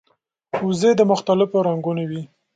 وزې 0.65 0.91
د 0.97 1.01
مختلفو 1.11 1.65
رنګونو 1.67 2.03
وي 2.09 2.23